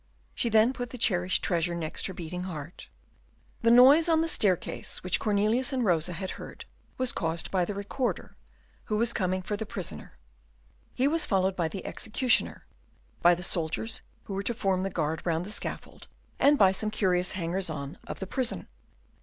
[0.33, 2.89] She then put the cherished treasure next her beating heart.
[3.61, 6.65] The noise on the staircase which Cornelius and Rosa had heard
[6.97, 8.35] was caused by the Recorder,
[8.85, 10.17] who was coming for the prisoner.
[10.95, 12.65] He was followed by the executioner,
[13.21, 16.07] by the soldiers who were to form the guard round the scaffold,
[16.39, 18.67] and by some curious hangers on of the prison.